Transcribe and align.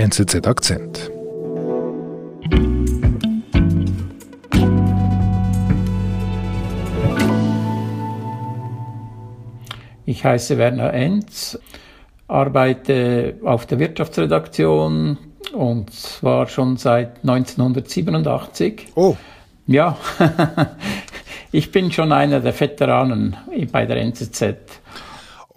NZZ 0.00 0.46
Akzent. 0.46 1.10
Ich 10.06 10.24
heiße 10.24 10.56
Werner 10.56 10.94
Enz, 10.94 11.58
arbeite 12.28 13.34
auf 13.44 13.66
der 13.66 13.78
Wirtschaftsredaktion 13.78 15.18
und 15.52 15.92
zwar 15.92 16.46
schon 16.46 16.78
seit 16.78 17.18
1987. 17.18 18.86
Oh. 18.94 19.18
Ja, 19.66 19.98
ich 21.52 21.72
bin 21.72 21.92
schon 21.92 22.12
einer 22.12 22.40
der 22.40 22.58
Veteranen 22.58 23.36
bei 23.70 23.84
der 23.84 23.98
NZZ. 23.98 24.54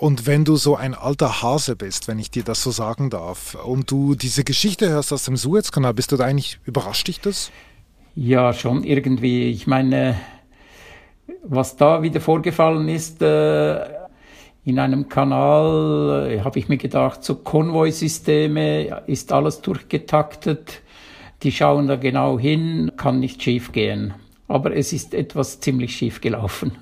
Und 0.04 0.28
wenn 0.28 0.44
du 0.44 0.58
so 0.58 0.76
ein 0.76 0.96
alter 0.96 1.42
Hase 1.42 1.78
bist, 1.78 2.10
wenn 2.10 2.20
ich 2.20 2.30
dir 2.30 2.44
das 2.44 2.62
so 2.62 2.72
sagen 2.72 3.10
darf, 3.10 3.56
und 3.64 3.90
du 3.90 4.16
diese 4.16 4.44
Geschichte 4.44 4.90
hörst 4.90 5.14
aus 5.14 5.24
dem 5.24 5.38
Suezkanal, 5.38 5.94
bist 5.94 6.11
du 6.11 6.18
da 6.18 6.25
eigentlich, 6.25 6.60
überrascht 6.66 7.07
dich 7.07 7.21
das? 7.21 7.54
Ja, 8.14 8.52
schon 8.52 8.84
irgendwie. 8.84 9.50
Ich 9.50 9.66
meine, 9.66 10.20
was 11.42 11.78
da 11.78 12.02
wieder 12.02 12.20
vorgefallen 12.20 12.89
ist, 12.89 13.21
äh, 13.21 13.86
in 14.66 14.78
einem 14.78 15.08
Kanal, 15.08 16.30
äh, 16.30 16.42
habe 16.42 16.60
ich 16.60 16.68
mir 16.68 16.75
gedacht, 16.75 17.24
so 17.24 17.36
Konvoisysteme, 17.36 19.04
ist 19.08 19.32
alles 19.32 19.61
durchgetaktet, 19.61 20.82
die 21.44 21.54
schauen 21.54 21.88
da 21.88 21.96
genau 21.96 22.38
hin, 22.38 22.92
kann 22.97 23.22
nicht 23.22 23.42
schief 23.42 23.72
gehen. 23.72 24.14
Aber 24.50 24.75
es 24.75 24.92
ist 24.92 25.14
etwas 25.14 25.61
ziemlich 25.61 25.96
schief 25.96 26.20
gelaufen. 26.20 26.74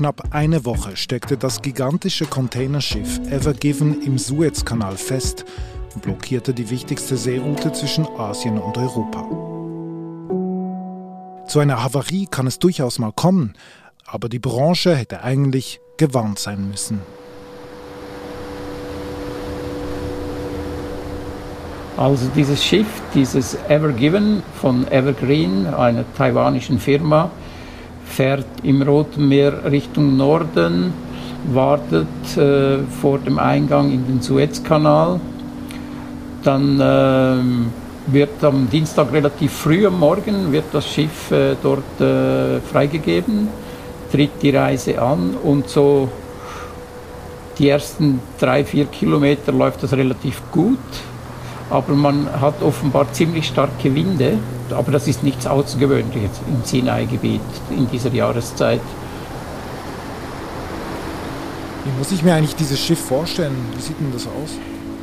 Knapp 0.00 0.28
eine 0.30 0.64
Woche 0.64 0.96
steckte 0.96 1.36
das 1.36 1.60
gigantische 1.60 2.24
Containerschiff 2.24 3.18
Ever 3.30 3.52
Given 3.52 4.00
im 4.00 4.16
Suezkanal 4.16 4.96
fest 4.96 5.44
und 5.94 6.00
blockierte 6.00 6.54
die 6.54 6.70
wichtigste 6.70 7.18
Seeroute 7.18 7.70
zwischen 7.72 8.06
Asien 8.16 8.56
und 8.56 8.78
Europa. 8.78 9.26
Zu 11.46 11.58
einer 11.58 11.82
Havarie 11.82 12.26
kann 12.30 12.46
es 12.46 12.58
durchaus 12.58 12.98
mal 12.98 13.12
kommen, 13.12 13.52
aber 14.06 14.30
die 14.30 14.38
Branche 14.38 14.96
hätte 14.96 15.22
eigentlich 15.22 15.82
gewarnt 15.98 16.38
sein 16.38 16.66
müssen. 16.70 17.00
Also 21.98 22.26
dieses 22.34 22.64
Schiff, 22.64 22.88
dieses 23.14 23.54
Ever 23.68 23.92
Given 23.92 24.42
von 24.62 24.90
Evergreen, 24.90 25.66
einer 25.66 26.06
taiwanischen 26.16 26.78
Firma, 26.78 27.30
fährt 28.10 28.46
im 28.62 28.82
Roten 28.82 29.28
Meer 29.28 29.64
Richtung 29.70 30.16
Norden, 30.16 30.92
wartet 31.52 32.36
äh, 32.36 32.78
vor 33.00 33.18
dem 33.18 33.38
Eingang 33.38 33.90
in 33.90 34.06
den 34.06 34.20
Suezkanal. 34.20 35.20
Dann 36.42 36.80
äh, 36.80 38.12
wird 38.12 38.42
am 38.42 38.68
Dienstag 38.68 39.12
relativ 39.12 39.52
früh 39.52 39.86
am 39.86 39.98
Morgen 39.98 40.52
wird 40.52 40.66
das 40.72 40.88
Schiff 40.88 41.30
äh, 41.30 41.54
dort 41.62 42.00
äh, 42.00 42.60
freigegeben, 42.60 43.48
tritt 44.10 44.42
die 44.42 44.50
Reise 44.50 45.00
an 45.00 45.36
und 45.42 45.68
so 45.68 46.08
die 47.58 47.68
ersten 47.68 48.20
drei, 48.38 48.64
vier 48.64 48.86
Kilometer 48.86 49.52
läuft 49.52 49.82
das 49.82 49.92
relativ 49.92 50.42
gut 50.50 50.78
aber 51.70 51.94
man 51.94 52.28
hat 52.40 52.62
offenbar 52.62 53.10
ziemlich 53.12 53.46
starke 53.46 53.94
Winde. 53.94 54.38
Aber 54.72 54.92
das 54.92 55.08
ist 55.08 55.22
nichts 55.22 55.46
Außergewöhnliches 55.46 56.40
im 56.48 56.64
Sinai-Gebiet 56.64 57.40
in 57.70 57.90
dieser 57.90 58.10
Jahreszeit. 58.10 58.80
Wie 61.84 61.98
muss 61.98 62.12
ich 62.12 62.22
mir 62.22 62.34
eigentlich 62.34 62.56
dieses 62.56 62.78
Schiff 62.78 63.00
vorstellen? 63.00 63.56
Wie 63.74 63.80
sieht 63.80 63.98
denn 63.98 64.12
das 64.12 64.26
aus? 64.26 64.58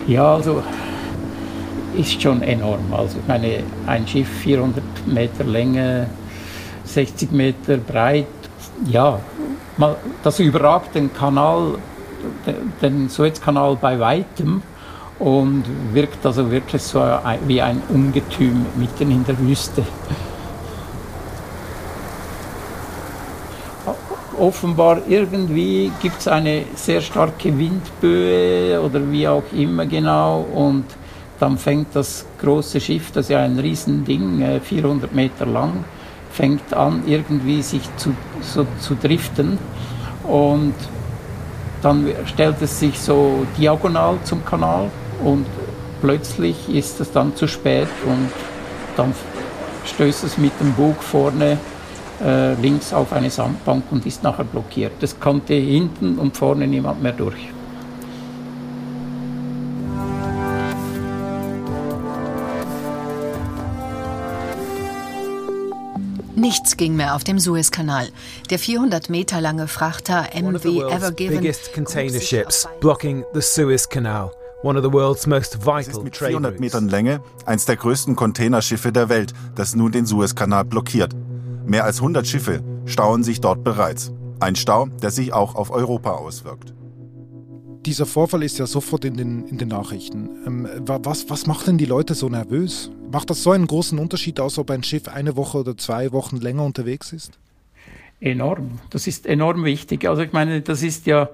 Ja, 0.07 0.35
also 0.35 0.63
ist 1.95 2.21
schon 2.21 2.41
enorm. 2.41 2.93
Also 2.93 3.17
ich 3.19 3.27
meine, 3.27 3.63
ein 3.87 4.07
Schiff 4.07 4.29
400 4.43 4.83
Meter 5.07 5.43
Länge, 5.43 6.07
60 6.85 7.31
Meter 7.31 7.77
breit, 7.77 8.27
ja, 8.85 9.19
das 10.23 10.39
überragt 10.39 10.95
den 10.95 11.13
Kanal, 11.13 11.75
den 12.81 13.09
Suezkanal 13.09 13.75
bei 13.75 13.99
weitem 13.99 14.61
und 15.19 15.63
wirkt 15.93 16.25
also 16.25 16.49
wirklich 16.51 16.81
so 16.81 17.01
wie 17.47 17.61
ein 17.61 17.81
Ungetüm 17.89 18.65
mitten 18.75 19.11
in 19.11 19.25
der 19.25 19.37
Wüste. 19.39 19.83
Offenbar 24.39 25.01
irgendwie 25.07 25.91
gibt 25.99 26.19
es 26.19 26.27
eine 26.27 26.65
sehr 26.75 27.01
starke 27.01 27.57
Windböe 27.57 28.79
oder 28.79 29.11
wie 29.11 29.27
auch 29.27 29.51
immer 29.51 29.87
genau. 29.87 30.45
Und 30.53 30.85
dann 31.39 31.57
fängt 31.57 31.95
das 31.95 32.25
große 32.39 32.79
Schiff, 32.79 33.11
das 33.11 33.25
ist 33.25 33.29
ja 33.29 33.41
ein 33.41 33.57
Riesending, 33.57 34.59
400 34.61 35.11
äh, 35.11 35.15
Meter 35.15 35.45
lang, 35.47 35.83
fängt 36.31 36.71
an 36.73 37.01
irgendwie 37.07 37.63
sich 37.63 37.81
zu, 37.97 38.15
so, 38.41 38.67
zu 38.79 38.93
driften. 38.93 39.57
Und 40.23 40.75
dann 41.81 42.07
stellt 42.25 42.61
es 42.61 42.79
sich 42.79 42.99
so 42.99 43.45
diagonal 43.57 44.17
zum 44.23 44.45
Kanal 44.45 44.91
und 45.23 45.45
plötzlich 46.01 46.69
ist 46.69 46.99
es 46.99 47.11
dann 47.11 47.35
zu 47.35 47.47
spät 47.47 47.87
und 48.05 48.29
dann 48.95 49.13
stößt 49.85 50.23
es 50.23 50.37
mit 50.37 50.51
dem 50.59 50.73
Bug 50.73 51.01
vorne 51.01 51.57
äh, 52.23 52.53
links 52.55 52.93
auf 52.93 53.13
eine 53.13 53.29
Sandbank 53.29 53.83
und 53.91 54.05
ist 54.05 54.23
nachher 54.23 54.43
blockiert. 54.43 55.01
Es 55.01 55.19
konnte 55.19 55.53
hinten 55.53 56.17
und 56.17 56.35
vorne 56.35 56.67
niemand 56.67 57.01
mehr 57.01 57.13
durch. 57.13 57.49
Nichts 66.35 66.77
ging 66.77 66.95
mehr 66.95 67.15
auf 67.15 67.23
dem 67.23 67.39
Suezkanal. 67.39 68.09
Der 68.51 68.59
400 68.59 69.09
Meter 69.09 69.41
lange 69.41 69.67
Frachter 69.67 70.27
MV 70.35 70.65
Ever 70.65 71.11
Given 71.11 71.41
biggest 71.41 71.73
container 71.73 72.21
ships 72.21 72.67
blocking 72.79 73.25
the 73.33 73.41
Suez 73.41 73.89
Canal. 73.89 74.36
One 74.63 74.75
of 74.79 74.83
the 74.83 74.91
world's 74.91 75.27
most 75.27 75.59
vital 75.59 75.79
es 75.79 75.87
ist 75.87 76.03
mit 76.03 76.17
400 76.17 76.59
Metern 76.59 76.89
Länge 76.89 77.21
eines 77.45 77.65
der 77.65 77.75
größten 77.75 78.15
Containerschiffe 78.15 78.91
der 78.91 79.07
Welt, 79.07 79.33
das 79.53 79.75
nun 79.75 79.91
den 79.91 80.07
Suezkanal 80.07 80.65
blockiert. 80.65 81.15
Mehr 81.65 81.83
als 81.83 81.97
100 81.97 82.25
Schiffe 82.25 82.63
stauen 82.85 83.23
sich 83.23 83.39
dort 83.39 83.63
bereits. 83.63 84.11
Ein 84.39 84.55
Stau, 84.55 84.87
der 84.87 85.11
sich 85.11 85.31
auch 85.31 85.53
auf 85.53 85.69
Europa 85.69 86.11
auswirkt. 86.11 86.73
Dieser 87.85 88.07
Vorfall 88.07 88.41
ist 88.41 88.57
ja 88.57 88.65
sofort 88.65 89.05
in 89.05 89.15
den, 89.15 89.45
in 89.45 89.59
den 89.59 89.67
Nachrichten. 89.67 90.29
Ähm, 90.47 90.67
was, 90.79 91.29
was 91.29 91.45
macht 91.45 91.67
denn 91.67 91.77
die 91.77 91.85
Leute 91.85 92.15
so 92.15 92.27
nervös? 92.27 92.89
Macht 93.11 93.29
das 93.29 93.43
so 93.43 93.51
einen 93.51 93.67
großen 93.67 93.99
Unterschied 93.99 94.39
aus, 94.39 94.57
ob 94.57 94.71
ein 94.71 94.83
Schiff 94.83 95.07
eine 95.07 95.35
Woche 95.35 95.59
oder 95.59 95.77
zwei 95.77 96.11
Wochen 96.11 96.37
länger 96.37 96.63
unterwegs 96.63 97.13
ist? 97.13 97.37
Enorm. 98.19 98.79
Das 98.89 99.05
ist 99.05 99.27
enorm 99.27 99.63
wichtig. 99.63 100.09
Also 100.09 100.23
ich 100.23 100.33
meine, 100.33 100.61
das 100.61 100.81
ist 100.81 101.05
ja, 101.05 101.29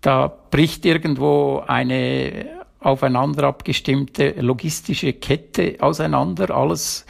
da 0.00 0.32
bricht 0.50 0.86
irgendwo 0.86 1.62
eine 1.66 2.61
aufeinander 2.82 3.44
abgestimmte 3.44 4.34
logistische 4.40 5.12
Kette 5.12 5.76
auseinander. 5.80 6.50
Alles 6.50 7.06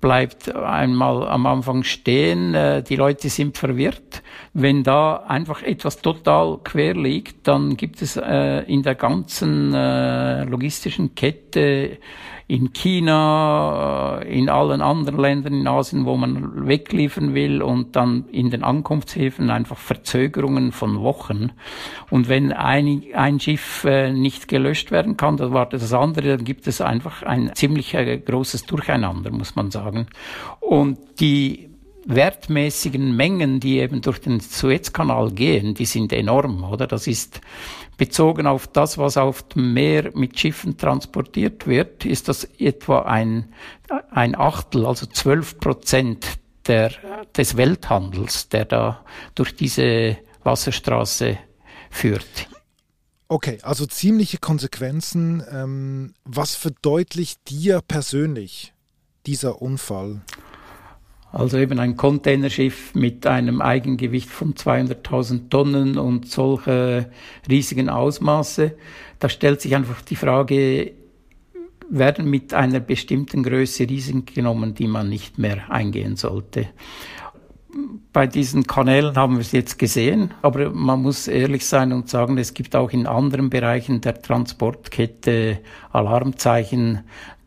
bleibt 0.00 0.54
einmal 0.54 1.26
am 1.26 1.46
Anfang 1.46 1.82
stehen, 1.82 2.54
äh, 2.54 2.82
die 2.82 2.96
Leute 2.96 3.28
sind 3.28 3.56
verwirrt. 3.56 4.22
Wenn 4.52 4.82
da 4.82 5.16
einfach 5.26 5.62
etwas 5.62 5.98
total 5.98 6.58
quer 6.62 6.94
liegt, 6.94 7.48
dann 7.48 7.76
gibt 7.76 8.02
es 8.02 8.16
äh, 8.16 8.60
in 8.66 8.82
der 8.82 8.94
ganzen 8.94 9.74
äh, 9.74 10.44
logistischen 10.44 11.14
Kette 11.14 11.98
in 12.48 12.72
China, 12.72 14.20
äh, 14.20 14.38
in 14.38 14.48
allen 14.48 14.80
anderen 14.80 15.20
Ländern 15.20 15.54
in 15.54 15.66
Asien, 15.66 16.04
wo 16.04 16.16
man 16.16 16.66
wegliefern 16.66 17.34
will 17.34 17.60
und 17.60 17.96
dann 17.96 18.26
in 18.30 18.50
den 18.50 18.62
Ankunftshäfen 18.62 19.50
einfach 19.50 19.78
Verzögerungen 19.78 20.70
von 20.70 21.02
Wochen. 21.02 21.50
Und 22.08 22.28
wenn 22.28 22.52
ein, 22.52 23.02
ein 23.14 23.40
Schiff 23.40 23.84
äh, 23.84 24.12
nicht 24.12 24.46
gelöscht 24.46 24.92
werden 24.92 25.16
kann, 25.16 25.36
dann 25.36 25.52
wartet 25.52 25.82
das 25.82 25.92
andere, 25.92 26.36
dann 26.36 26.44
gibt 26.44 26.68
es 26.68 26.80
einfach 26.80 27.24
ein 27.24 27.50
ziemlich 27.54 27.94
äh, 27.94 28.18
großes 28.18 28.66
Durcheinander, 28.66 29.32
muss 29.32 29.56
man 29.56 29.72
sagen. 29.72 30.06
Und 30.60 30.98
die 31.18 31.70
wertmäßigen 32.06 33.14
Mengen, 33.14 33.60
die 33.60 33.78
eben 33.78 34.00
durch 34.00 34.20
den 34.20 34.40
Suezkanal 34.40 35.32
gehen, 35.32 35.74
die 35.74 35.84
sind 35.84 36.12
enorm, 36.12 36.64
oder? 36.64 36.86
Das 36.86 37.06
ist 37.06 37.40
bezogen 37.96 38.46
auf 38.46 38.66
das, 38.66 38.96
was 38.98 39.16
auf 39.16 39.42
dem 39.42 39.72
Meer 39.72 40.10
mit 40.14 40.38
Schiffen 40.38 40.76
transportiert 40.76 41.66
wird, 41.66 42.04
ist 42.04 42.28
das 42.28 42.44
etwa 42.58 43.02
ein, 43.02 43.52
ein 44.10 44.34
Achtel, 44.34 44.86
also 44.86 45.06
zwölf 45.06 45.58
Prozent 45.58 46.26
der, 46.66 46.92
des 47.36 47.56
Welthandels, 47.56 48.48
der 48.48 48.64
da 48.64 49.04
durch 49.34 49.56
diese 49.56 50.16
Wasserstraße 50.44 51.38
führt. 51.90 52.48
Okay, 53.28 53.58
also 53.62 53.86
ziemliche 53.86 54.38
Konsequenzen. 54.38 55.42
Ähm, 55.50 56.14
was 56.24 56.54
verdeutlicht 56.54 57.50
dir 57.50 57.80
persönlich 57.86 58.72
dieser 59.26 59.60
Unfall? 59.60 60.20
Also 61.36 61.58
eben 61.58 61.78
ein 61.80 61.98
Containerschiff 61.98 62.94
mit 62.94 63.26
einem 63.26 63.60
Eigengewicht 63.60 64.30
von 64.30 64.54
200.000 64.54 65.50
Tonnen 65.50 65.98
und 65.98 66.26
solche 66.26 67.10
riesigen 67.46 67.90
Ausmaße. 67.90 68.72
Da 69.18 69.28
stellt 69.28 69.60
sich 69.60 69.76
einfach 69.76 70.00
die 70.00 70.16
Frage, 70.16 70.92
werden 71.90 72.30
mit 72.30 72.54
einer 72.54 72.80
bestimmten 72.80 73.42
Größe 73.42 73.86
Risiken 73.86 74.24
genommen, 74.24 74.72
die 74.72 74.86
man 74.86 75.10
nicht 75.10 75.38
mehr 75.38 75.70
eingehen 75.70 76.16
sollte. 76.16 76.68
Bei 78.14 78.26
diesen 78.26 78.66
Kanälen 78.66 79.14
haben 79.16 79.34
wir 79.34 79.42
es 79.42 79.52
jetzt 79.52 79.78
gesehen, 79.78 80.32
aber 80.40 80.70
man 80.70 81.02
muss 81.02 81.28
ehrlich 81.28 81.66
sein 81.66 81.92
und 81.92 82.08
sagen, 82.08 82.38
es 82.38 82.54
gibt 82.54 82.74
auch 82.74 82.92
in 82.92 83.06
anderen 83.06 83.50
Bereichen 83.50 84.00
der 84.00 84.22
Transportkette 84.22 85.58
Alarmzeichen, 85.92 87.00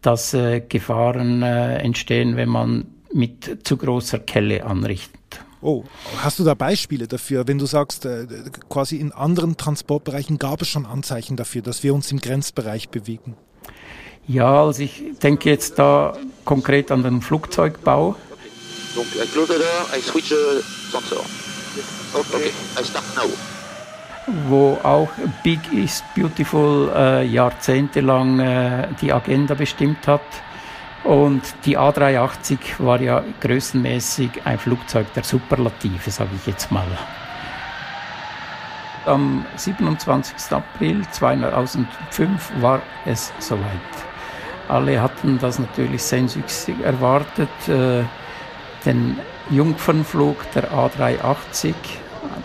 dass 0.04 0.36
äh, 0.36 0.60
Gefahren 0.60 1.42
äh, 1.42 1.78
entstehen, 1.78 2.36
wenn 2.36 2.50
man 2.50 2.86
mit 3.14 3.68
zu 3.68 3.78
großer 3.78 4.20
Kelle 4.20 4.66
anrichtet. 4.66 5.20
Oh, 5.62 5.84
hast 6.24 6.40
du 6.40 6.46
da 6.46 6.54
Beispiele 6.54 7.08
dafür, 7.08 7.48
wenn 7.48 7.58
du 7.58 7.66
sagst, 7.66 8.06
äh, 8.06 8.26
quasi 8.70 8.96
in 8.96 9.12
anderen 9.12 9.58
Transportbereichen 9.58 10.40
gab 10.40 10.62
es 10.62 10.70
schon 10.70 10.86
Anzeichen 10.86 11.36
dafür, 11.36 11.62
dass 11.62 11.84
wir 11.84 11.94
uns 11.94 12.12
im 12.12 12.20
Grenzbereich 12.20 12.90
bewegen? 12.90 13.36
Ja, 14.26 14.64
also 14.64 14.84
ich 14.84 15.04
denke 15.22 15.50
jetzt 15.50 15.78
da 15.78 16.16
konkret 16.46 16.92
an 16.92 17.04
den 17.04 17.22
Flugzeugbau. 17.22 18.16
Donc 18.96 19.08
I 19.16 19.28
close 19.28 19.52
the 19.52 19.60
door, 19.60 19.98
I 19.98 20.02
switch 20.02 20.30
the 20.30 20.62
sensor. 20.92 21.26
Okay, 22.14 22.38
okay 22.38 22.52
I 22.80 22.84
start 22.84 23.06
now. 23.16 23.30
Wo 24.48 24.78
auch 24.84 25.10
Big 25.44 25.60
is 25.74 26.04
Beautiful 26.16 26.90
äh, 26.96 27.26
jahrzehntelang 27.26 28.40
äh, 28.40 28.88
die 29.02 29.12
Agenda 29.12 29.56
bestimmt 29.56 30.08
hat. 30.08 30.22
Und 31.04 31.42
die 31.66 31.78
A380 31.78 32.60
war 32.80 33.02
ja 33.02 33.24
größenmäßig 33.42 34.46
ein 34.46 34.60
Flugzeug 34.60 35.12
der 35.14 35.24
Superlative, 35.24 36.12
sage 36.12 36.32
ich 36.36 36.46
jetzt 36.46 36.72
mal. 36.72 36.88
Am 39.06 39.46
27. 39.56 40.36
April 40.52 41.02
2005 41.10 42.52
war 42.62 42.82
es 43.06 43.32
soweit. 43.40 43.64
Alle 44.68 45.02
hatten 45.02 45.40
das 45.40 45.58
natürlich 45.58 46.04
sehnsüchtig 46.04 46.76
erwartet, 46.84 47.50
äh, 47.68 48.04
den 48.86 49.20
Jungfernflug 49.50 50.52
der 50.52 50.72
A380 50.72 51.74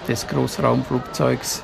des 0.08 0.26
Großraumflugzeugs 0.28 1.62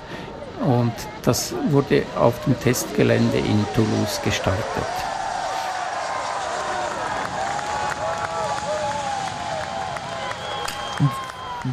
und 0.60 0.92
das 1.22 1.54
wurde 1.70 2.04
auf 2.16 2.44
dem 2.44 2.58
Testgelände 2.60 3.38
in 3.38 3.64
Toulouse 3.75 4.20
gestartet. 4.22 5.10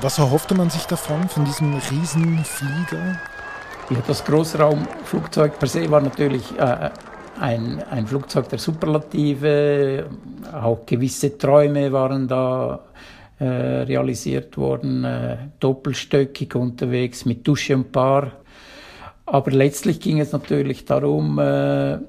Was 0.02 0.18
erhoffte 0.18 0.56
man 0.56 0.70
sich 0.70 0.86
davon, 0.86 1.30
von 1.30 1.46
diesem 1.46 1.74
Riesenflieger? 1.74 3.20
Ja, 3.90 3.98
das 4.06 4.26
Großraumflugzeug 4.26 5.60
per 5.60 5.68
se 5.68 5.90
war 5.90 6.02
natürlich 6.02 6.58
äh, 6.60 6.90
ein, 7.40 7.82
ein 7.90 8.06
Flugzeug 8.06 8.50
der 8.50 8.60
Superlative, 8.60 10.10
auch 10.52 10.86
gewisse 10.86 11.38
Träume 11.38 11.94
waren 11.94 12.28
da 12.28 12.82
äh, 13.40 13.46
realisiert 13.46 14.58
worden, 14.58 15.06
äh, 15.06 15.38
doppelstöckig 15.60 16.56
unterwegs 16.56 17.26
mit 17.26 17.48
Dusche 17.48 17.76
und 17.76 17.92
Bar. 17.92 18.32
Aber 19.26 19.52
letztlich 19.52 20.00
ging 20.00 20.20
es 20.20 20.32
natürlich 20.32 20.86
darum, 20.86 21.38
äh, 21.40 22.00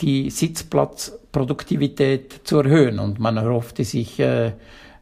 die 0.00 0.30
Sitzplatzproduktivität 0.30 2.40
zu 2.44 2.58
erhöhen 2.58 2.98
und 2.98 3.20
man 3.20 3.36
erhoffte 3.36 3.84
sich 3.84 4.18
äh, 4.20 4.52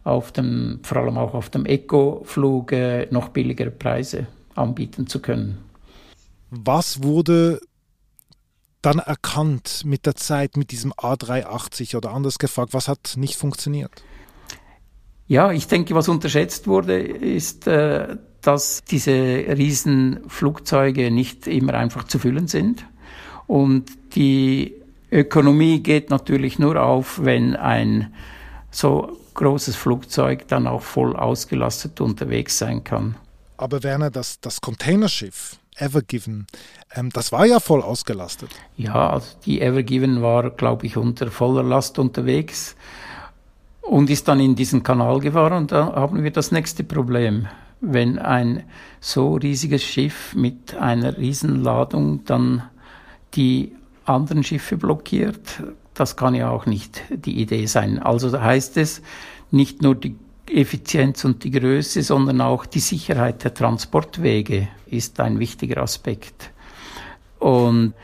auf 0.09 0.33
dem, 0.33 0.81
vor 0.83 0.99
allem 0.99 1.19
auch 1.19 1.35
auf 1.35 1.51
dem 1.51 1.67
Eco-Flug 1.67 2.73
äh, 2.73 3.07
noch 3.11 3.29
billigere 3.29 3.71
Preise 3.71 4.27
anbieten 4.55 5.07
zu 5.07 5.21
können. 5.21 5.59
Was 6.51 7.03
wurde 7.03 7.61
dann 8.83 8.99
erkannt 8.99 9.83
mit 9.85 10.07
der 10.07 10.17
Zeit 10.17 10.57
mit 10.57 10.71
diesem 10.71 10.93
A380 10.93 11.97
oder 11.97 12.13
anders 12.13 12.39
gefragt, 12.39 12.73
was 12.73 12.89
hat 12.89 13.15
nicht 13.17 13.37
funktioniert? 13.37 14.03
Ja, 15.27 15.53
ich 15.53 15.67
denke, 15.67 15.95
was 15.95 16.09
unterschätzt 16.09 16.67
wurde, 16.67 16.99
ist, 16.99 17.67
äh, 17.67 18.17
dass 18.41 18.83
diese 18.85 19.13
Riesenflugzeuge 19.13 21.11
nicht 21.11 21.47
immer 21.47 21.75
einfach 21.75 22.05
zu 22.05 22.19
füllen 22.19 22.49
sind. 22.49 22.87
Und 23.47 23.91
die 24.15 24.75
Ökonomie 25.11 25.81
geht 25.81 26.09
natürlich 26.09 26.59
nur 26.59 26.81
auf, 26.83 27.21
wenn 27.23 27.57
ein 27.57 28.15
so 28.71 29.19
großes 29.39 29.77
Flugzeug 29.77 30.49
dann 30.49 30.67
auch 30.67 30.83
voll 30.83 31.17
ausgelastet 31.17 32.01
unterwegs 32.01 32.59
sein 32.59 32.83
kann. 32.83 33.15
Aber 33.57 33.83
Werner, 33.85 34.11
das, 34.11 34.41
das 34.41 34.61
Containerschiff, 34.61 35.57
Ever 35.77 36.03
Given. 36.03 36.47
Ähm, 36.95 37.11
das 37.11 37.31
war 37.31 37.47
ja 37.47 37.61
voll 37.61 37.83
ausgelastet. 37.83 38.51
Ja, 38.77 39.11
also 39.11 39.37
die 39.45 39.61
Ever 39.61 39.85
Given 39.85 40.23
war, 40.23 40.51
glaube 40.51 40.87
ich, 40.87 40.97
unter 40.97 41.31
voller 41.31 41.63
Last 41.63 42.01
unterwegs 42.01 42.75
und 43.81 44.11
ist 44.11 44.27
dann 44.27 44.41
in 44.41 44.57
diesen 44.57 44.83
Kanal 44.83 45.21
gefahren 45.21 45.63
und 45.63 45.73
da 45.73 45.95
haben 45.95 46.23
wir 46.25 46.33
das 46.33 46.51
nächste 46.51 46.83
Problem. 46.83 47.47
Wenn 47.81 48.19
ein 48.19 48.65
so 49.01 49.37
riesiges 49.37 49.85
Schiff 49.85 50.35
mit 50.35 50.75
einer 50.77 51.17
Riesenladung 51.17 52.25
dann 52.25 52.65
die 53.35 53.73
anderen 54.05 54.43
Schiffe 54.43 54.77
blockiert, 54.77 55.63
das 55.99 56.17
kann 56.17 56.35
ja 56.35 56.51
auch 56.51 56.67
nicht 56.67 57.03
die 57.11 57.41
Idee 57.41 57.67
sein. 57.67 57.99
Also 57.99 58.41
heißt 58.41 58.77
es, 58.77 59.03
nicht 59.51 59.83
nur 59.83 59.95
die 59.95 60.17
Effizienz 60.51 61.25
und 61.25 61.45
die 61.45 61.51
Größe, 61.51 62.03
sondern 62.03 62.41
auch 62.41 62.67
die 62.67 62.81
Sicherheit 62.81 63.45
der 63.45 63.55
Transportwege 63.55 64.69
ist 64.87 65.21
ein 65.21 65.39
wichtiger 65.39 65.83
Aspekt. 65.83 66.51
Und 67.39 67.95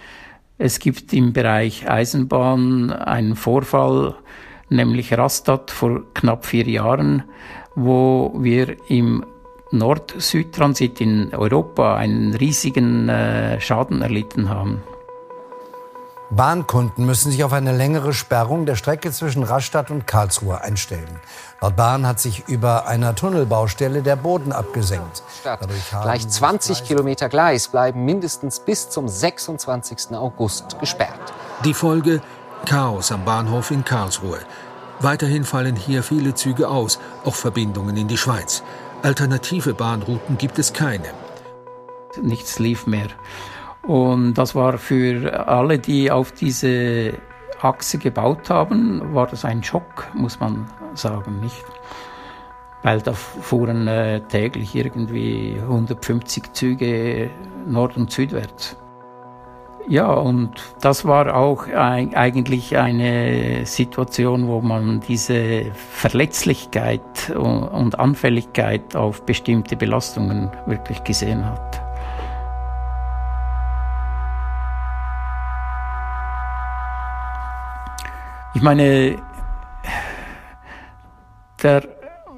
es 0.58 0.78
gibt 0.78 1.12
im 1.12 1.32
Bereich 1.32 1.88
Eisenbahn 1.88 2.90
einen 2.90 3.36
Vorfall, 3.36 4.14
nämlich 4.68 5.16
Rastatt 5.16 5.70
vor 5.70 6.02
knapp 6.14 6.46
vier 6.46 6.68
Jahren, 6.68 7.24
wo 7.74 8.34
wir 8.38 8.76
im 8.88 9.24
Nord-Süd-Transit 9.72 11.00
in 11.00 11.34
Europa 11.34 11.96
einen 11.96 12.34
riesigen 12.34 13.08
äh, 13.08 13.60
Schaden 13.60 14.02
erlitten 14.02 14.48
haben. 14.48 14.82
Bahnkunden 16.36 17.06
müssen 17.06 17.30
sich 17.30 17.44
auf 17.44 17.52
eine 17.52 17.76
längere 17.76 18.12
Sperrung 18.12 18.66
der 18.66 18.74
Strecke 18.74 19.12
zwischen 19.12 19.42
Rastatt 19.42 19.90
und 19.90 20.06
Karlsruhe 20.06 20.60
einstellen. 20.60 21.20
Laut 21.60 21.76
Bahn 21.76 22.06
hat 22.06 22.18
sich 22.18 22.48
über 22.48 22.86
einer 22.86 23.14
Tunnelbaustelle 23.14 24.02
der 24.02 24.16
Boden 24.16 24.52
abgesenkt. 24.52 25.22
Gleich 26.02 26.28
20 26.28 26.84
Kilometer 26.84 27.28
Gleis 27.28 27.68
bleiben 27.68 28.04
mindestens 28.04 28.60
bis 28.60 28.90
zum 28.90 29.06
26. 29.08 30.12
August 30.12 30.78
gesperrt. 30.80 31.32
Die 31.64 31.74
Folge 31.74 32.20
Chaos 32.66 33.12
am 33.12 33.24
Bahnhof 33.24 33.70
in 33.70 33.84
Karlsruhe. 33.84 34.38
Weiterhin 35.00 35.44
fallen 35.44 35.76
hier 35.76 36.02
viele 36.02 36.34
Züge 36.34 36.68
aus, 36.68 36.98
auch 37.24 37.34
Verbindungen 37.34 37.96
in 37.96 38.08
die 38.08 38.16
Schweiz. 38.16 38.62
Alternative 39.02 39.74
Bahnrouten 39.74 40.38
gibt 40.38 40.58
es 40.58 40.72
keine. 40.72 41.10
Nichts 42.20 42.58
lief 42.58 42.86
mehr. 42.86 43.08
Und 43.86 44.34
das 44.34 44.54
war 44.54 44.78
für 44.78 45.46
alle, 45.46 45.78
die 45.78 46.10
auf 46.10 46.32
diese 46.32 47.14
Achse 47.60 47.98
gebaut 47.98 48.50
haben, 48.50 49.14
war 49.14 49.26
das 49.26 49.44
ein 49.44 49.62
Schock, 49.62 50.08
muss 50.14 50.40
man 50.40 50.66
sagen, 50.94 51.40
nicht? 51.40 51.64
Weil 52.82 53.00
da 53.00 53.12
fuhren 53.12 53.88
äh, 53.88 54.20
täglich 54.20 54.74
irgendwie 54.74 55.56
150 55.60 56.52
Züge 56.52 57.30
nord- 57.66 57.96
und 57.96 58.10
südwärts. 58.10 58.76
Ja, 59.86 60.10
und 60.12 60.50
das 60.80 61.04
war 61.04 61.36
auch 61.36 61.66
ein, 61.66 62.14
eigentlich 62.14 62.76
eine 62.76 63.66
Situation, 63.66 64.48
wo 64.48 64.62
man 64.62 65.00
diese 65.00 65.72
Verletzlichkeit 65.74 67.30
und, 67.36 67.64
und 67.64 67.98
Anfälligkeit 67.98 68.96
auf 68.96 69.26
bestimmte 69.26 69.76
Belastungen 69.76 70.50
wirklich 70.66 71.04
gesehen 71.04 71.44
hat. 71.44 71.83
Ich 78.54 78.62
meine, 78.62 79.20
der 81.60 81.88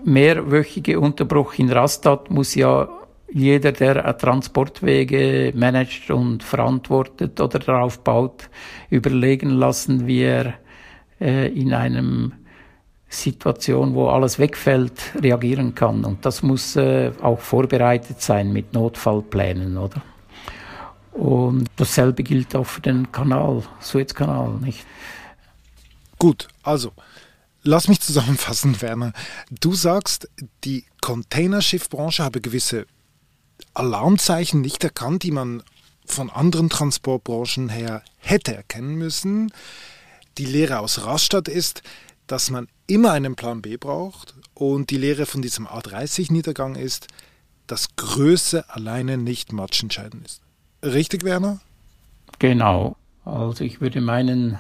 mehrwöchige 0.02 0.98
Unterbruch 0.98 1.54
in 1.58 1.70
Rastatt 1.70 2.30
muss 2.30 2.54
ja 2.54 2.88
jeder, 3.30 3.72
der 3.72 4.16
Transportwege 4.16 5.52
managt 5.54 6.10
und 6.10 6.42
verantwortet 6.42 7.38
oder 7.38 7.58
darauf 7.58 7.98
baut, 7.98 8.48
überlegen 8.88 9.50
lassen, 9.50 10.06
wie 10.06 10.22
er 10.22 10.54
äh, 11.20 11.48
in 11.48 11.74
einem 11.74 12.32
Situation, 13.08 13.94
wo 13.94 14.08
alles 14.08 14.38
wegfällt, 14.38 15.12
reagieren 15.22 15.74
kann. 15.74 16.04
Und 16.04 16.24
das 16.24 16.42
muss 16.42 16.76
äh, 16.76 17.12
auch 17.20 17.40
vorbereitet 17.40 18.22
sein 18.22 18.54
mit 18.54 18.72
Notfallplänen, 18.72 19.76
oder? 19.76 20.00
Und 21.12 21.68
dasselbe 21.76 22.22
gilt 22.22 22.56
auch 22.56 22.66
für 22.66 22.80
den 22.80 23.12
Kanal, 23.12 23.62
Suezkanal, 23.80 24.54
nicht? 24.62 24.86
Gut, 26.18 26.48
also 26.62 26.92
Lass 27.66 27.88
mich 27.88 28.00
zusammenfassen, 28.00 28.80
Werner. 28.80 29.12
Du 29.50 29.74
sagst, 29.74 30.30
die 30.62 30.84
Containerschiffbranche 31.00 32.22
habe 32.22 32.40
gewisse 32.40 32.86
Alarmzeichen 33.74 34.60
nicht 34.60 34.84
erkannt, 34.84 35.24
die 35.24 35.32
man 35.32 35.64
von 36.06 36.30
anderen 36.30 36.70
Transportbranchen 36.70 37.68
her 37.68 38.02
hätte 38.18 38.54
erkennen 38.54 38.94
müssen. 38.94 39.52
Die 40.38 40.46
Lehre 40.46 40.78
aus 40.78 41.04
Rastatt 41.04 41.48
ist, 41.48 41.82
dass 42.28 42.50
man 42.50 42.68
immer 42.86 43.10
einen 43.10 43.34
Plan 43.34 43.62
B 43.62 43.76
braucht 43.76 44.34
und 44.54 44.90
die 44.90 44.98
Lehre 44.98 45.26
von 45.26 45.42
diesem 45.42 45.66
A30-Niedergang 45.66 46.76
ist, 46.76 47.08
dass 47.66 47.96
Größe 47.96 48.70
alleine 48.70 49.18
nicht 49.18 49.52
matchentscheidend 49.52 50.24
ist. 50.24 50.40
Richtig, 50.84 51.24
Werner? 51.24 51.58
Genau. 52.38 52.96
Also 53.24 53.64
ich 53.64 53.80
würde 53.80 54.00
meinen, 54.00 54.56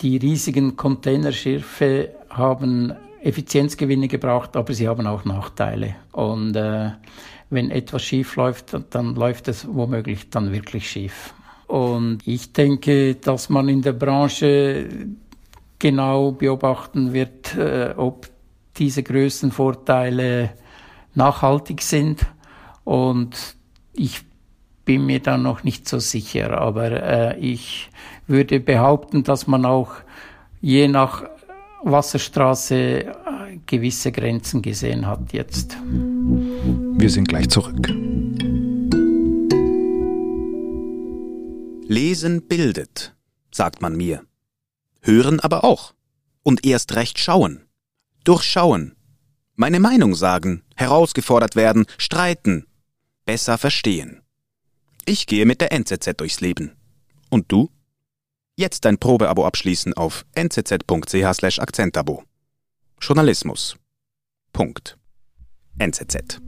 die 0.00 0.16
riesigen 0.16 0.76
Containerschiffe 0.76 2.10
haben 2.30 2.94
Effizienzgewinne 3.22 4.08
gebracht, 4.08 4.56
aber 4.56 4.72
sie 4.72 4.88
haben 4.88 5.06
auch 5.06 5.24
Nachteile. 5.24 5.96
Und 6.12 6.54
äh, 6.56 6.90
wenn 7.50 7.70
etwas 7.70 8.02
schief 8.02 8.36
läuft, 8.36 8.76
dann 8.90 9.14
läuft 9.14 9.48
es 9.48 9.66
womöglich 9.68 10.30
dann 10.30 10.52
wirklich 10.52 10.88
schief. 10.88 11.34
Und 11.66 12.26
ich 12.26 12.52
denke, 12.52 13.16
dass 13.16 13.48
man 13.48 13.68
in 13.68 13.82
der 13.82 13.92
Branche 13.92 14.88
genau 15.78 16.32
beobachten 16.32 17.12
wird, 17.12 17.56
äh, 17.56 17.94
ob 17.96 18.28
diese 18.76 19.02
Größenvorteile 19.02 20.50
nachhaltig 21.14 21.82
sind. 21.82 22.26
Und 22.84 23.56
ich 23.92 24.27
bin 24.88 25.04
mir 25.04 25.20
da 25.20 25.36
noch 25.36 25.64
nicht 25.64 25.86
so 25.86 25.98
sicher, 25.98 26.58
aber 26.58 26.90
äh, 26.90 27.38
ich 27.40 27.90
würde 28.26 28.58
behaupten, 28.58 29.22
dass 29.22 29.46
man 29.46 29.66
auch 29.66 29.92
je 30.62 30.88
nach 30.88 31.24
Wasserstraße 31.84 32.74
äh, 32.74 33.12
gewisse 33.66 34.12
Grenzen 34.12 34.62
gesehen 34.62 35.06
hat 35.06 35.34
jetzt. 35.34 35.76
Wir 35.84 37.10
sind 37.10 37.28
gleich 37.28 37.50
zurück. 37.50 37.86
Lesen 41.86 42.48
bildet, 42.48 43.14
sagt 43.50 43.82
man 43.82 43.94
mir. 43.94 44.24
Hören 45.02 45.38
aber 45.40 45.64
auch. 45.64 45.92
Und 46.42 46.64
erst 46.64 46.96
recht 46.96 47.18
schauen. 47.18 47.60
Durchschauen. 48.24 48.96
Meine 49.54 49.80
Meinung 49.80 50.14
sagen, 50.14 50.62
herausgefordert 50.76 51.56
werden, 51.56 51.84
streiten. 51.98 52.64
Besser 53.26 53.58
verstehen. 53.58 54.22
Ich 55.08 55.26
gehe 55.26 55.46
mit 55.46 55.62
der 55.62 55.72
NZZ 55.72 56.18
durchs 56.18 56.42
Leben. 56.42 56.76
Und 57.30 57.50
du? 57.50 57.70
Jetzt 58.58 58.84
dein 58.84 58.98
Probeabo 58.98 59.46
abschließen 59.46 59.94
auf 59.94 60.26
nzz.ch 60.38 61.58
Akzentabo. 61.60 62.24
Journalismus. 63.00 63.76
Punkt. 64.52 64.98
NZZ. 65.78 66.42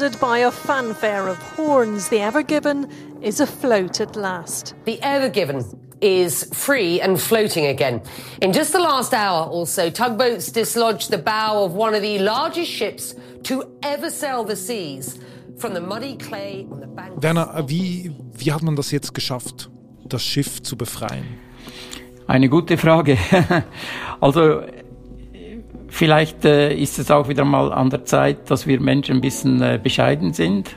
Heralded 0.00 0.18
by 0.18 0.38
a 0.38 0.50
fanfare 0.50 1.28
of 1.28 1.36
horns, 1.56 2.08
the 2.08 2.20
Ever 2.20 2.42
Given 2.42 2.90
is 3.20 3.38
afloat 3.38 4.00
at 4.00 4.16
last. 4.16 4.74
The 4.86 4.98
Ever 5.02 5.28
Given 5.28 5.62
is 6.00 6.44
free 6.54 7.02
and 7.02 7.20
floating 7.20 7.66
again. 7.66 8.00
In 8.40 8.54
just 8.54 8.72
the 8.72 8.78
last 8.78 9.12
hour 9.12 9.46
or 9.50 9.66
so, 9.66 9.90
tugboats 9.90 10.50
dislodged 10.52 11.10
the 11.10 11.18
bow 11.18 11.64
of 11.64 11.74
one 11.74 11.94
of 11.94 12.00
the 12.00 12.18
largest 12.18 12.70
ships 12.70 13.14
to 13.42 13.76
ever 13.82 14.08
sail 14.08 14.42
the 14.42 14.56
seas. 14.56 15.18
From 15.58 15.74
the 15.74 15.82
muddy 15.82 16.16
clay 16.16 16.66
on 16.70 16.80
the 16.80 16.86
banks 16.86 17.22
Werner, 17.22 17.68
wie, 17.68 18.10
wie 18.38 18.52
hat 18.52 18.62
man 18.62 18.76
das 18.76 18.92
jetzt 18.92 19.12
geschafft, 19.12 19.68
das 20.08 20.22
Schiff 20.22 20.62
zu 20.62 20.76
befreien? 20.76 21.26
Eine 22.26 22.48
gute 22.48 22.78
Frage. 22.78 23.18
also 24.20 24.62
Vielleicht 25.90 26.44
äh, 26.44 26.72
ist 26.74 26.98
es 26.98 27.10
auch 27.10 27.28
wieder 27.28 27.44
mal 27.44 27.72
an 27.72 27.90
der 27.90 28.04
Zeit, 28.04 28.50
dass 28.50 28.66
wir 28.66 28.80
Menschen 28.80 29.16
ein 29.16 29.20
bisschen 29.20 29.60
äh, 29.60 29.78
bescheiden 29.82 30.32
sind. 30.32 30.70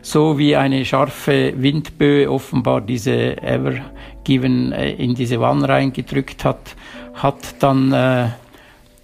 So 0.00 0.38
wie 0.38 0.56
eine 0.56 0.84
scharfe 0.84 1.52
Windböe 1.56 2.30
offenbar 2.30 2.80
diese 2.80 3.36
Ever 3.42 3.74
Given 4.24 4.72
äh, 4.72 4.92
in 4.92 5.14
diese 5.14 5.40
Wanne 5.40 5.68
reingedrückt 5.68 6.44
hat, 6.44 6.76
hat 7.14 7.56
dann 7.60 7.92
äh, 7.92 8.28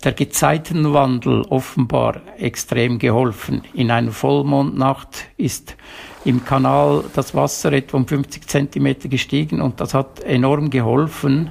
der 0.04 0.12
Gezeitenwandel 0.12 1.42
offenbar 1.50 2.20
extrem 2.38 2.98
geholfen. 2.98 3.62
In 3.74 3.90
einer 3.90 4.12
Vollmondnacht 4.12 5.26
ist 5.36 5.76
im 6.24 6.44
Kanal 6.44 7.04
das 7.14 7.34
Wasser 7.34 7.72
etwa 7.72 7.96
um 7.96 8.06
50 8.06 8.46
Zentimeter 8.46 9.08
gestiegen 9.08 9.60
und 9.60 9.80
das 9.80 9.94
hat 9.94 10.20
enorm 10.20 10.70
geholfen, 10.70 11.50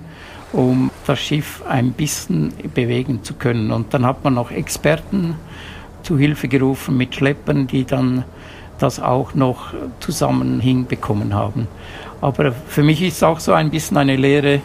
um 0.53 0.91
das 1.05 1.19
Schiff 1.19 1.63
ein 1.67 1.91
bisschen 1.91 2.53
bewegen 2.73 3.23
zu 3.23 3.33
können. 3.33 3.71
Und 3.71 3.93
dann 3.93 4.05
hat 4.05 4.23
man 4.23 4.33
noch 4.33 4.51
Experten 4.51 5.35
zu 6.03 6.17
Hilfe 6.17 6.47
gerufen 6.47 6.97
mit 6.97 7.15
Schleppern, 7.15 7.67
die 7.67 7.85
dann 7.85 8.23
das 8.79 8.99
auch 8.99 9.33
noch 9.33 9.73
zusammen 9.99 10.59
hinbekommen 10.59 11.33
haben. 11.33 11.67
Aber 12.21 12.51
für 12.51 12.83
mich 12.83 13.01
ist 13.01 13.17
es 13.17 13.23
auch 13.23 13.39
so 13.39 13.53
ein 13.53 13.69
bisschen 13.69 13.97
eine 13.97 14.15
Lehre, 14.15 14.61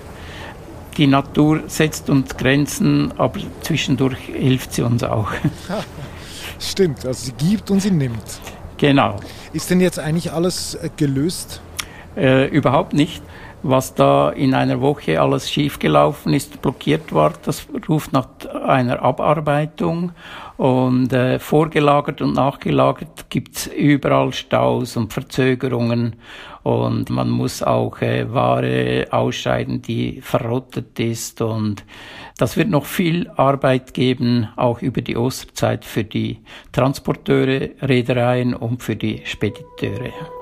die 0.96 1.06
Natur 1.06 1.62
setzt 1.68 2.10
uns 2.10 2.36
Grenzen, 2.36 3.12
aber 3.16 3.40
zwischendurch 3.62 4.18
hilft 4.26 4.74
sie 4.74 4.82
uns 4.82 5.02
auch. 5.02 5.30
Stimmt, 6.60 7.06
also 7.06 7.26
sie 7.26 7.32
gibt 7.32 7.70
und 7.70 7.80
sie 7.80 7.90
nimmt. 7.90 8.40
Genau. 8.76 9.16
Ist 9.52 9.70
denn 9.70 9.80
jetzt 9.80 9.98
eigentlich 9.98 10.32
alles 10.32 10.74
äh, 10.74 10.90
gelöst? 10.96 11.60
Äh, 12.14 12.48
überhaupt 12.48 12.92
nicht 12.92 13.22
was 13.62 13.94
da 13.94 14.30
in 14.30 14.54
einer 14.54 14.80
Woche 14.80 15.20
alles 15.20 15.50
schiefgelaufen 15.50 16.34
ist, 16.34 16.60
blockiert 16.62 17.12
war, 17.12 17.32
das 17.44 17.66
ruft 17.88 18.12
nach 18.12 18.28
einer 18.64 19.02
Abarbeitung. 19.02 20.12
Und 20.56 21.12
äh, 21.12 21.38
vorgelagert 21.38 22.20
und 22.20 22.34
nachgelagert 22.34 23.30
gibt's 23.30 23.66
überall 23.66 24.32
Staus 24.32 24.96
und 24.96 25.12
Verzögerungen. 25.12 26.16
Und 26.62 27.10
man 27.10 27.30
muss 27.30 27.62
auch 27.62 28.00
äh, 28.00 28.32
Ware 28.32 29.06
ausscheiden, 29.10 29.82
die 29.82 30.20
verrottet 30.20 31.00
ist. 31.00 31.40
Und 31.40 31.84
das 32.38 32.56
wird 32.56 32.68
noch 32.68 32.84
viel 32.84 33.28
Arbeit 33.36 33.94
geben, 33.94 34.48
auch 34.56 34.82
über 34.82 35.00
die 35.00 35.16
Osterzeit 35.16 35.84
für 35.84 36.04
die 36.04 36.38
Transporteure, 36.70 37.70
Reedereien 37.80 38.54
und 38.54 38.82
für 38.82 38.94
die 38.94 39.22
Spediteure. 39.24 40.41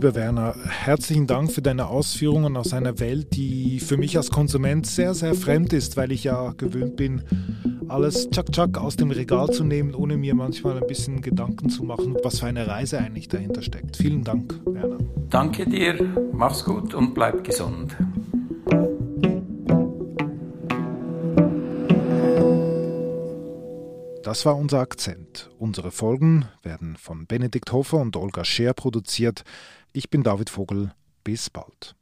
Lieber 0.00 0.14
Werner, 0.14 0.54
herzlichen 0.66 1.26
Dank 1.26 1.52
für 1.52 1.60
deine 1.60 1.88
Ausführungen 1.88 2.56
aus 2.56 2.72
einer 2.72 3.00
Welt, 3.00 3.36
die 3.36 3.80
für 3.80 3.98
mich 3.98 4.16
als 4.16 4.30
Konsument 4.30 4.86
sehr, 4.86 5.12
sehr 5.12 5.34
fremd 5.34 5.74
ist, 5.74 5.98
weil 5.98 6.10
ich 6.10 6.24
ja 6.24 6.54
gewöhnt 6.56 6.96
bin, 6.96 7.20
alles 7.86 8.30
tschak 8.30 8.50
tschak 8.50 8.78
aus 8.78 8.96
dem 8.96 9.10
Regal 9.10 9.50
zu 9.50 9.62
nehmen, 9.62 9.94
ohne 9.94 10.16
mir 10.16 10.34
manchmal 10.34 10.78
ein 10.78 10.86
bisschen 10.86 11.20
Gedanken 11.20 11.68
zu 11.68 11.84
machen, 11.84 12.16
was 12.24 12.40
für 12.40 12.46
eine 12.46 12.66
Reise 12.66 12.96
eigentlich 12.96 13.28
dahinter 13.28 13.60
steckt. 13.60 13.98
Vielen 13.98 14.24
Dank, 14.24 14.58
Werner. 14.64 14.96
Danke 15.28 15.68
dir, 15.68 16.02
mach's 16.32 16.64
gut 16.64 16.94
und 16.94 17.12
bleib 17.12 17.44
gesund. 17.44 17.94
Das 24.22 24.44
war 24.44 24.54
unser 24.54 24.80
Akzent. 24.80 25.50
Unsere 25.58 25.90
Folgen 25.90 26.46
werden 26.62 26.98
von 26.98 27.26
Benedikt 27.26 27.72
Hofer 27.72 27.96
und 27.96 28.16
Olga 28.16 28.44
Scheer 28.44 28.74
produziert. 28.74 29.44
Ich 29.94 30.10
bin 30.10 30.22
David 30.22 30.50
Vogel. 30.50 30.92
Bis 31.24 31.48
bald. 31.48 31.94